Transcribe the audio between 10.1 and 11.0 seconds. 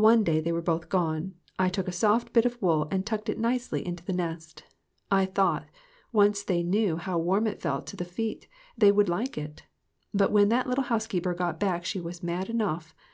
But when that little